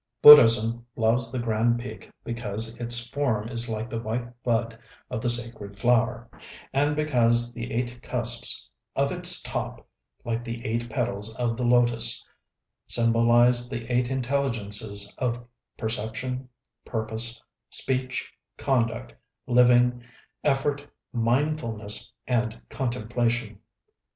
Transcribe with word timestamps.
Buddhism 0.23 0.83
loves 0.95 1.31
the 1.31 1.37
grand 1.37 1.79
peak 1.79 2.09
because 2.23 2.75
its 2.77 3.07
form 3.07 3.47
is 3.49 3.69
like 3.69 3.87
the 3.87 3.99
white 3.99 4.41
bud 4.43 4.75
of 5.11 5.21
the 5.21 5.29
Sacred 5.29 5.77
Flower, 5.77 6.27
and 6.73 6.95
because 6.95 7.53
the 7.53 7.71
eight 7.71 8.01
cusps 8.01 8.67
of 8.95 9.11
its 9.11 9.43
top, 9.43 9.87
like 10.25 10.43
the 10.43 10.65
eight 10.65 10.89
petals 10.89 11.35
of 11.35 11.55
the 11.55 11.63
Lotos, 11.63 12.25
symbolize 12.87 13.69
the 13.69 13.87
Eight 13.95 14.09
Intelligences 14.09 15.13
of 15.19 15.45
Perception, 15.77 16.49
Purpose, 16.83 17.39
Speech, 17.69 18.33
Conduct, 18.57 19.13
Living, 19.45 20.03
Effort, 20.43 20.83
Mindfulness, 21.13 22.11
and 22.25 22.59
Contemplation. 22.69 23.59